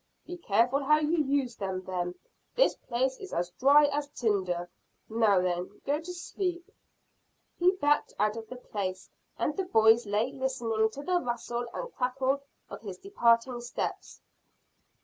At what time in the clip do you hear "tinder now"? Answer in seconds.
4.09-5.39